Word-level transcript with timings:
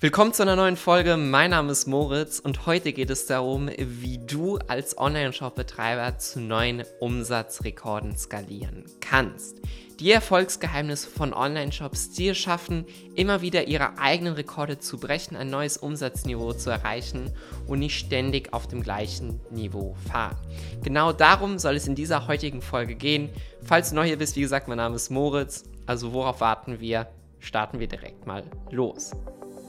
Willkommen 0.00 0.32
zu 0.32 0.42
einer 0.42 0.54
neuen 0.54 0.76
Folge. 0.76 1.16
Mein 1.16 1.50
Name 1.50 1.72
ist 1.72 1.88
Moritz 1.88 2.38
und 2.38 2.66
heute 2.66 2.92
geht 2.92 3.10
es 3.10 3.26
darum, 3.26 3.68
wie 3.76 4.18
du 4.18 4.56
als 4.68 4.96
Online-Shop-Betreiber 4.96 6.18
zu 6.18 6.40
neuen 6.40 6.84
Umsatzrekorden 7.00 8.16
skalieren 8.16 8.84
kannst. 9.00 9.56
Die 9.98 10.12
Erfolgsgeheimnisse 10.12 11.10
von 11.10 11.34
Online-Shops, 11.34 12.10
die 12.10 12.28
es 12.28 12.38
schaffen, 12.38 12.86
immer 13.16 13.42
wieder 13.42 13.66
ihre 13.66 13.98
eigenen 13.98 14.34
Rekorde 14.34 14.78
zu 14.78 15.00
brechen, 15.00 15.34
ein 15.34 15.50
neues 15.50 15.76
Umsatzniveau 15.76 16.52
zu 16.52 16.70
erreichen 16.70 17.32
und 17.66 17.80
nicht 17.80 17.98
ständig 17.98 18.52
auf 18.52 18.68
dem 18.68 18.84
gleichen 18.84 19.40
Niveau 19.50 19.96
fahren. 20.08 20.36
Genau 20.84 21.12
darum 21.12 21.58
soll 21.58 21.74
es 21.74 21.88
in 21.88 21.96
dieser 21.96 22.28
heutigen 22.28 22.62
Folge 22.62 22.94
gehen. 22.94 23.30
Falls 23.64 23.88
du 23.88 23.96
neu 23.96 24.06
hier 24.06 24.18
bist, 24.18 24.36
wie 24.36 24.42
gesagt, 24.42 24.68
mein 24.68 24.76
Name 24.76 24.94
ist 24.94 25.10
Moritz. 25.10 25.64
Also 25.86 26.12
worauf 26.12 26.40
warten 26.40 26.78
wir? 26.78 27.08
Starten 27.40 27.80
wir 27.80 27.88
direkt 27.88 28.28
mal 28.28 28.44
los. 28.70 29.10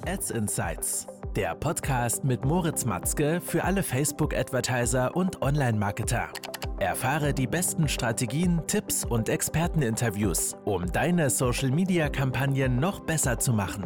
Ads 0.06 0.32
Insights, 0.32 1.08
der 1.36 1.56
Podcast 1.56 2.24
mit 2.24 2.46
Moritz 2.46 2.86
Matzke 2.86 3.42
für 3.42 3.64
alle 3.64 3.84
Facebook-Advertiser 3.84 5.16
und 5.16 5.42
Online-Marketer. 5.42 6.30
Erfahre 6.80 7.34
die 7.34 7.48
besten 7.48 7.88
Strategien, 7.88 8.62
Tipps 8.68 9.04
und 9.04 9.30
Experteninterviews, 9.30 10.56
um 10.66 10.92
deine 10.92 11.30
Social-Media-Kampagnen 11.30 12.80
noch 12.80 13.02
besser 13.02 13.40
zu 13.40 13.54
machen. 13.54 13.86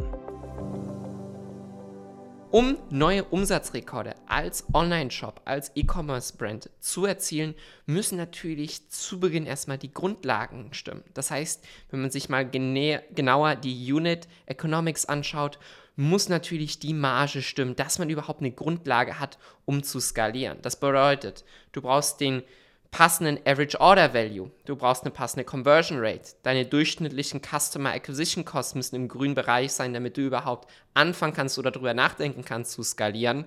Um 2.50 2.78
neue 2.88 3.24
Umsatzrekorde 3.24 4.14
als 4.28 4.64
Online-Shop, 4.72 5.40
als 5.44 5.72
E-Commerce-Brand 5.74 6.70
zu 6.78 7.04
erzielen, 7.04 7.56
müssen 7.86 8.16
natürlich 8.16 8.88
zu 8.90 9.18
Beginn 9.18 9.44
erstmal 9.44 9.76
die 9.76 9.92
Grundlagen 9.92 10.72
stimmen. 10.72 11.02
Das 11.14 11.32
heißt, 11.32 11.64
wenn 11.90 12.00
man 12.00 12.10
sich 12.10 12.28
mal 12.28 12.48
genauer 12.48 13.56
die 13.56 13.92
Unit 13.92 14.28
Economics 14.46 15.04
anschaut, 15.04 15.58
muss 15.96 16.28
natürlich 16.28 16.78
die 16.78 16.94
Marge 16.94 17.42
stimmen, 17.42 17.76
dass 17.76 17.98
man 17.98 18.10
überhaupt 18.10 18.40
eine 18.40 18.50
Grundlage 18.50 19.20
hat, 19.20 19.38
um 19.64 19.82
zu 19.82 20.00
skalieren. 20.00 20.58
Das 20.62 20.76
bedeutet, 20.76 21.44
du 21.72 21.82
brauchst 21.82 22.20
den 22.20 22.42
passenden 22.90 23.38
Average 23.44 23.80
Order 23.80 24.14
Value, 24.14 24.50
du 24.66 24.76
brauchst 24.76 25.02
eine 25.02 25.10
passende 25.10 25.44
Conversion 25.44 25.98
Rate, 26.00 26.34
deine 26.44 26.64
durchschnittlichen 26.64 27.40
Customer 27.42 27.90
Acquisition 27.90 28.44
Costs 28.44 28.76
müssen 28.76 28.94
im 28.94 29.08
grünen 29.08 29.34
Bereich 29.34 29.72
sein, 29.72 29.92
damit 29.92 30.16
du 30.16 30.22
überhaupt 30.22 30.70
anfangen 30.94 31.34
kannst 31.34 31.58
oder 31.58 31.72
darüber 31.72 31.92
nachdenken 31.92 32.44
kannst 32.44 32.72
zu 32.72 32.84
skalieren. 32.84 33.46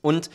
Und 0.00 0.30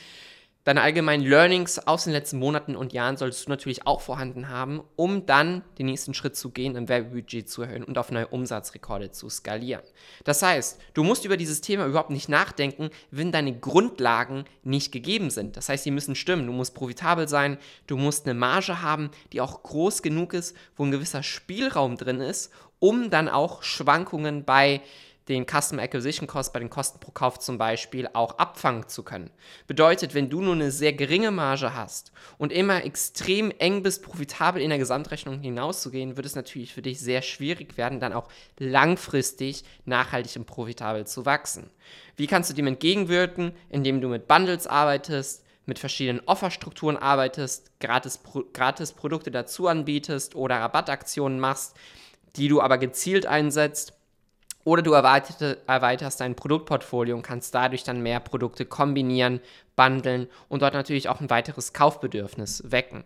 Deine 0.67 0.81
allgemeinen 0.81 1.23
Learnings 1.23 1.79
aus 1.87 2.03
den 2.03 2.11
letzten 2.11 2.39
Monaten 2.39 2.75
und 2.75 2.91
Jahren 2.91 3.15
solltest 3.15 3.45
du 3.45 3.49
natürlich 3.49 3.87
auch 3.87 4.01
vorhanden 4.01 4.49
haben, 4.49 4.81
um 4.97 5.25
dann 5.25 5.63
den 5.79 5.85
nächsten 5.85 6.13
Schritt 6.13 6.35
zu 6.35 6.49
gehen, 6.49 6.75
im 6.75 6.89
Werbebudget 6.89 7.49
zu 7.49 7.61
erhöhen 7.61 7.85
und 7.85 7.97
auf 7.97 8.11
neue 8.11 8.27
Umsatzrekorde 8.27 9.11
zu 9.11 9.29
skalieren. 9.29 9.83
Das 10.25 10.41
heißt, 10.43 10.77
du 10.93 11.05
musst 11.05 11.23
über 11.23 11.37
dieses 11.37 11.61
Thema 11.61 11.85
überhaupt 11.85 12.09
nicht 12.09 12.27
nachdenken, 12.27 12.89
wenn 13.11 13.31
deine 13.31 13.57
Grundlagen 13.57 14.43
nicht 14.63 14.91
gegeben 14.91 15.29
sind. 15.29 15.55
Das 15.55 15.69
heißt, 15.69 15.85
sie 15.85 15.91
müssen 15.91 16.15
stimmen. 16.15 16.45
Du 16.45 16.51
musst 16.51 16.75
profitabel 16.75 17.29
sein, 17.29 17.59
du 17.87 17.95
musst 17.95 18.25
eine 18.25 18.37
Marge 18.37 18.81
haben, 18.81 19.11
die 19.31 19.39
auch 19.39 19.63
groß 19.63 20.01
genug 20.01 20.33
ist, 20.33 20.53
wo 20.75 20.83
ein 20.83 20.91
gewisser 20.91 21.23
Spielraum 21.23 21.95
drin 21.95 22.19
ist, 22.19 22.51
um 22.79 23.09
dann 23.09 23.29
auch 23.29 23.63
Schwankungen 23.63 24.43
bei 24.43 24.81
den 25.29 25.45
Custom 25.45 25.79
Acquisition 25.79 26.27
Cost 26.27 26.53
bei 26.53 26.59
den 26.59 26.69
Kosten 26.69 26.99
pro 26.99 27.11
Kauf 27.11 27.39
zum 27.39 27.57
Beispiel 27.57 28.07
auch 28.13 28.37
abfangen 28.37 28.87
zu 28.87 29.03
können. 29.03 29.29
Bedeutet, 29.67 30.13
wenn 30.13 30.29
du 30.29 30.41
nur 30.41 30.53
eine 30.53 30.71
sehr 30.71 30.93
geringe 30.93 31.31
Marge 31.31 31.73
hast 31.73 32.11
und 32.37 32.51
immer 32.51 32.85
extrem 32.85 33.51
eng 33.59 33.83
bist, 33.83 34.03
profitabel 34.03 34.61
in 34.61 34.69
der 34.69 34.79
Gesamtrechnung 34.79 35.39
hinauszugehen, 35.39 36.15
wird 36.15 36.25
es 36.25 36.35
natürlich 36.35 36.73
für 36.73 36.81
dich 36.81 36.99
sehr 36.99 37.21
schwierig 37.21 37.77
werden, 37.77 37.99
dann 37.99 38.13
auch 38.13 38.29
langfristig 38.57 39.63
nachhaltig 39.85 40.37
und 40.37 40.45
profitabel 40.45 41.05
zu 41.05 41.25
wachsen. 41.25 41.69
Wie 42.15 42.27
kannst 42.27 42.49
du 42.49 42.53
dem 42.53 42.67
entgegenwirken? 42.67 43.51
Indem 43.69 44.01
du 44.01 44.07
mit 44.07 44.27
Bundles 44.27 44.65
arbeitest, 44.67 45.43
mit 45.65 45.79
verschiedenen 45.79 46.21
Offerstrukturen 46.25 46.97
arbeitest, 46.97 47.77
gratis, 47.79 48.21
gratis 48.53 48.93
Produkte 48.93 49.31
dazu 49.31 49.67
anbietest 49.67 50.35
oder 50.35 50.55
Rabattaktionen 50.55 51.39
machst, 51.39 51.75
die 52.37 52.47
du 52.47 52.61
aber 52.61 52.77
gezielt 52.77 53.25
einsetzt 53.25 53.96
oder 54.67 54.81
du 54.81 54.91
erweiterst 54.91 56.19
dein 56.19 56.35
Produktportfolio 56.35 57.15
und 57.15 57.21
kannst 57.21 57.55
dadurch 57.55 57.85
dann 57.85 58.01
mehr 58.01 58.19
Produkte 58.19 58.65
kombinieren, 58.65 59.39
bundeln 59.77 60.27
und 60.49 60.61
dort 60.61 60.73
natürlich 60.73 61.07
auch 61.07 61.21
ein 61.21 61.29
weiteres 61.29 61.71
Kaufbedürfnis 61.71 62.61
wecken. 62.69 63.05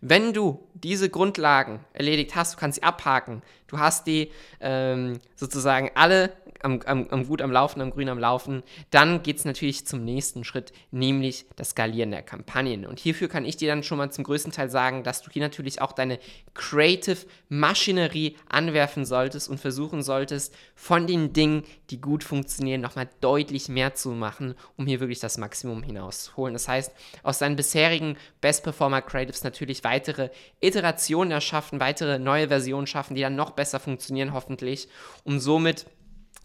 Wenn 0.00 0.32
du 0.32 0.66
diese 0.74 1.10
Grundlagen 1.10 1.80
erledigt 1.92 2.34
hast, 2.34 2.54
du 2.54 2.58
kannst 2.58 2.76
sie 2.76 2.82
abhaken, 2.82 3.42
du 3.66 3.78
hast 3.78 4.06
die 4.06 4.30
ähm, 4.60 5.18
sozusagen 5.36 5.90
alle 5.94 6.32
am, 6.62 6.80
am, 6.84 7.06
am, 7.08 7.26
gut 7.26 7.40
am 7.40 7.52
Laufen, 7.52 7.80
am 7.80 7.90
grün 7.90 8.08
am 8.08 8.18
Laufen, 8.18 8.62
dann 8.90 9.22
geht 9.22 9.38
es 9.38 9.44
natürlich 9.44 9.86
zum 9.86 10.04
nächsten 10.04 10.44
Schritt, 10.44 10.72
nämlich 10.90 11.46
das 11.56 11.70
Skalieren 11.70 12.10
der 12.10 12.22
Kampagnen. 12.22 12.86
Und 12.86 12.98
hierfür 12.98 13.28
kann 13.28 13.46
ich 13.46 13.56
dir 13.56 13.68
dann 13.68 13.82
schon 13.82 13.96
mal 13.96 14.10
zum 14.10 14.24
größten 14.24 14.52
Teil 14.52 14.68
sagen, 14.68 15.02
dass 15.02 15.22
du 15.22 15.30
hier 15.30 15.42
natürlich 15.42 15.80
auch 15.80 15.92
deine 15.92 16.18
Creative 16.52 17.16
Maschinerie 17.48 18.36
anwerfen 18.48 19.06
solltest 19.06 19.48
und 19.48 19.58
versuchen 19.58 20.02
solltest, 20.02 20.54
von 20.74 21.06
den 21.06 21.32
Dingen, 21.32 21.64
die 21.88 22.00
gut 22.00 22.24
funktionieren, 22.24 22.82
nochmal 22.82 23.08
deutlich 23.20 23.68
mehr 23.68 23.94
zu 23.94 24.10
machen, 24.10 24.54
um 24.76 24.86
hier 24.86 25.00
wirklich 25.00 25.20
das 25.20 25.38
Maximum 25.38 25.82
hinaus 25.82 26.10
rausholen. 26.10 26.54
Das 26.54 26.68
heißt, 26.68 26.92
aus 27.22 27.38
seinen 27.38 27.56
bisherigen 27.56 28.16
Best 28.40 28.64
Performer 28.64 29.02
Creatives 29.02 29.44
natürlich 29.44 29.59
weitere 29.84 30.30
Iterationen 30.60 31.30
erschaffen, 31.32 31.80
weitere 31.80 32.18
neue 32.18 32.48
Versionen 32.48 32.86
schaffen, 32.86 33.14
die 33.14 33.22
dann 33.22 33.36
noch 33.36 33.50
besser 33.52 33.80
funktionieren, 33.80 34.32
hoffentlich, 34.32 34.88
um 35.24 35.38
somit 35.38 35.86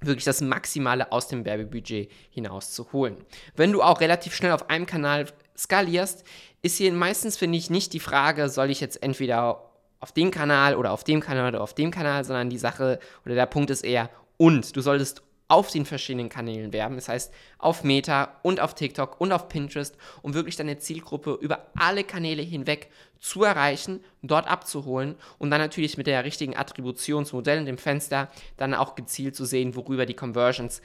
wirklich 0.01 0.25
das 0.25 0.41
Maximale 0.41 1.11
aus 1.11 1.27
dem 1.27 1.45
Werbebudget 1.45 2.11
hinauszuholen. 2.29 3.17
Wenn 3.55 3.71
du 3.71 3.81
auch 3.81 4.01
relativ 4.01 4.35
schnell 4.35 4.51
auf 4.51 4.69
einem 4.69 4.85
Kanal 4.85 5.27
skalierst, 5.57 6.23
ist 6.61 6.77
hier 6.77 6.91
meistens, 6.93 7.37
finde 7.37 7.57
ich, 7.57 7.69
nicht 7.69 7.93
die 7.93 7.99
Frage, 7.99 8.49
soll 8.49 8.69
ich 8.69 8.81
jetzt 8.81 9.01
entweder 9.01 9.71
auf 9.99 10.11
dem 10.11 10.31
Kanal 10.31 10.75
oder 10.75 10.91
auf 10.91 11.03
dem 11.03 11.21
Kanal 11.21 11.49
oder 11.49 11.61
auf 11.61 11.73
dem 11.73 11.91
Kanal, 11.91 12.23
sondern 12.23 12.49
die 12.49 12.57
Sache 12.57 12.99
oder 13.25 13.35
der 13.35 13.45
Punkt 13.45 13.69
ist 13.69 13.83
eher 13.83 14.09
und. 14.37 14.75
Du 14.75 14.81
solltest 14.81 15.23
auf 15.47 15.69
den 15.69 15.85
verschiedenen 15.85 16.29
Kanälen 16.29 16.73
werben. 16.73 16.95
Das 16.95 17.07
heißt, 17.07 17.33
auf 17.57 17.83
Meta 17.83 18.39
und 18.41 18.59
auf 18.59 18.73
TikTok 18.73 19.19
und 19.21 19.31
auf 19.31 19.47
Pinterest, 19.47 19.95
um 20.21 20.33
wirklich 20.33 20.55
deine 20.55 20.79
Zielgruppe 20.79 21.37
über 21.39 21.67
alle 21.77 22.03
Kanäle 22.03 22.41
hinweg 22.41 22.89
zu 23.19 23.43
erreichen, 23.43 24.03
dort 24.21 24.47
abzuholen 24.47 25.15
und 25.37 25.51
dann 25.51 25.61
natürlich 25.61 25.97
mit 25.97 26.07
der 26.07 26.23
richtigen 26.23 26.55
Attributionsmodell 26.55 27.59
in 27.59 27.65
dem 27.65 27.77
Fenster 27.77 28.29
dann 28.57 28.73
auch 28.73 28.95
gezielt 28.95 29.35
zu 29.35 29.45
sehen, 29.45 29.75
worüber 29.75 30.05
die 30.05 30.13
Conversions 30.15 30.81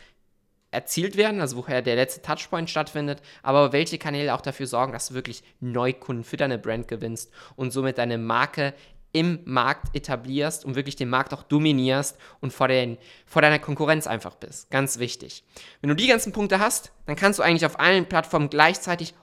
erzielt 0.70 1.16
werden, 1.16 1.40
also 1.40 1.56
woher 1.56 1.82
der 1.82 1.96
letzte 1.96 2.22
Touchpoint 2.22 2.70
stattfindet, 2.70 3.22
aber 3.42 3.72
welche 3.72 3.98
Kanäle 3.98 4.34
auch 4.34 4.40
dafür 4.40 4.66
sorgen, 4.66 4.92
dass 4.92 5.08
du 5.08 5.14
wirklich 5.14 5.42
Neukunden 5.60 6.24
für 6.24 6.36
deine 6.36 6.58
Brand 6.58 6.86
gewinnst 6.86 7.32
und 7.56 7.72
somit 7.72 7.98
deine 7.98 8.18
Marke 8.18 8.74
im 9.12 9.40
Markt 9.44 9.94
etablierst 9.94 10.64
und 10.64 10.76
wirklich 10.76 10.96
den 10.96 11.08
Markt 11.08 11.34
auch 11.34 11.42
dominierst 11.42 12.16
und 12.40 12.52
vor, 12.52 12.68
den, 12.68 12.96
vor 13.26 13.42
deiner 13.42 13.58
Konkurrenz 13.58 14.06
einfach 14.06 14.36
bist. 14.36 14.70
Ganz 14.70 14.98
wichtig. 14.98 15.44
Wenn 15.80 15.88
du 15.88 15.96
die 15.96 16.06
ganzen 16.06 16.32
Punkte 16.32 16.60
hast, 16.60 16.92
dann 17.06 17.16
kannst 17.16 17.38
du 17.38 17.42
eigentlich 17.42 17.66
auf 17.66 17.80
allen 17.80 18.06
Plattformen 18.06 18.50
gleichzeitig 18.50 19.14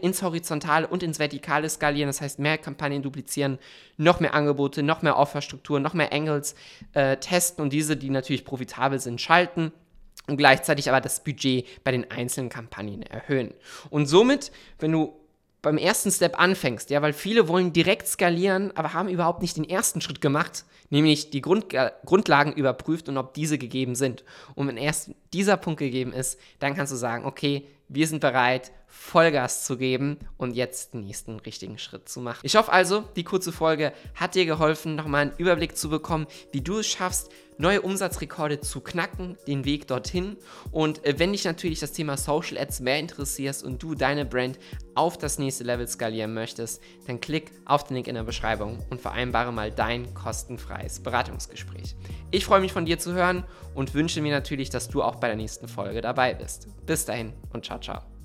ins 0.00 0.22
Horizontale 0.22 0.86
und 0.86 1.02
ins 1.02 1.18
Vertikale 1.18 1.68
skalieren. 1.68 2.08
Das 2.08 2.20
heißt, 2.20 2.38
mehr 2.38 2.58
Kampagnen 2.58 3.02
duplizieren, 3.02 3.58
noch 3.96 4.20
mehr 4.20 4.34
Angebote, 4.34 4.82
noch 4.82 5.02
mehr 5.02 5.16
Offerstrukturen, 5.16 5.82
noch 5.82 5.94
mehr 5.94 6.12
Angles 6.12 6.54
äh, 6.92 7.16
testen 7.16 7.62
und 7.62 7.72
diese, 7.72 7.96
die 7.96 8.10
natürlich 8.10 8.44
profitabel 8.44 8.98
sind, 8.98 9.20
schalten 9.20 9.72
und 10.26 10.36
gleichzeitig 10.36 10.88
aber 10.88 11.00
das 11.00 11.22
Budget 11.22 11.84
bei 11.84 11.92
den 11.92 12.10
einzelnen 12.10 12.48
Kampagnen 12.48 13.02
erhöhen. 13.02 13.54
Und 13.90 14.06
somit, 14.06 14.50
wenn 14.78 14.92
du 14.92 15.14
beim 15.66 15.78
ersten 15.78 16.12
Step 16.12 16.38
anfängst, 16.38 16.90
ja, 16.90 17.02
weil 17.02 17.12
viele 17.12 17.48
wollen 17.48 17.72
direkt 17.72 18.06
skalieren, 18.06 18.70
aber 18.76 18.92
haben 18.92 19.08
überhaupt 19.08 19.42
nicht 19.42 19.56
den 19.56 19.68
ersten 19.68 20.00
Schritt 20.00 20.20
gemacht, 20.20 20.64
nämlich 20.90 21.30
die 21.30 21.40
Grund, 21.40 21.74
Grundlagen 22.04 22.52
überprüft 22.52 23.08
und 23.08 23.18
ob 23.18 23.34
diese 23.34 23.58
gegeben 23.58 23.96
sind. 23.96 24.22
Und 24.54 24.68
wenn 24.68 24.76
erst 24.76 25.10
dieser 25.32 25.56
Punkt 25.56 25.80
gegeben 25.80 26.12
ist, 26.12 26.38
dann 26.60 26.76
kannst 26.76 26.92
du 26.92 26.96
sagen, 26.96 27.24
okay, 27.24 27.66
wir 27.88 28.06
sind 28.06 28.20
bereit, 28.20 28.72
Vollgas 28.88 29.64
zu 29.64 29.76
geben 29.76 30.18
und 30.36 30.54
jetzt 30.54 30.94
den 30.94 31.00
nächsten 31.00 31.38
richtigen 31.40 31.78
Schritt 31.78 32.08
zu 32.08 32.20
machen. 32.20 32.40
Ich 32.42 32.56
hoffe 32.56 32.72
also, 32.72 33.04
die 33.14 33.24
kurze 33.24 33.52
Folge 33.52 33.92
hat 34.14 34.34
dir 34.34 34.46
geholfen, 34.46 34.96
nochmal 34.96 35.22
einen 35.22 35.36
Überblick 35.38 35.76
zu 35.76 35.88
bekommen, 35.88 36.26
wie 36.52 36.60
du 36.60 36.78
es 36.78 36.86
schaffst, 36.86 37.30
neue 37.58 37.82
Umsatzrekorde 37.82 38.60
zu 38.60 38.80
knacken, 38.80 39.36
den 39.46 39.64
Weg 39.64 39.86
dorthin. 39.86 40.36
Und 40.70 41.04
äh, 41.04 41.18
wenn 41.18 41.32
dich 41.32 41.44
natürlich 41.44 41.80
das 41.80 41.92
Thema 41.92 42.16
Social 42.16 42.58
Ads 42.58 42.80
mehr 42.80 42.98
interessiert 42.98 43.62
und 43.62 43.82
du 43.82 43.94
deine 43.94 44.24
Brand 44.24 44.58
auf 44.94 45.18
das 45.18 45.38
nächste 45.38 45.64
Level 45.64 45.86
skalieren 45.86 46.34
möchtest, 46.34 46.82
dann 47.06 47.20
klick 47.20 47.52
auf 47.64 47.84
den 47.84 47.94
Link 47.94 48.08
in 48.08 48.14
der 48.14 48.24
Beschreibung 48.24 48.84
und 48.90 49.00
vereinbare 49.00 49.52
mal 49.52 49.70
dein 49.70 50.12
kostenfreies 50.14 51.00
Beratungsgespräch. 51.00 51.96
Ich 52.30 52.44
freue 52.44 52.60
mich 52.60 52.72
von 52.72 52.86
dir 52.86 52.98
zu 52.98 53.12
hören 53.12 53.44
und 53.74 53.94
wünsche 53.94 54.20
mir 54.20 54.32
natürlich, 54.32 54.70
dass 54.70 54.88
du 54.88 55.02
auch 55.02 55.16
bei 55.16 55.28
der 55.28 55.36
nächsten 55.36 55.68
Folge 55.68 56.00
dabei 56.00 56.34
bist. 56.34 56.68
Bis 56.86 57.04
dahin 57.04 57.32
und 57.52 57.64
ciao, 57.78 57.94
ciao. 57.94 58.15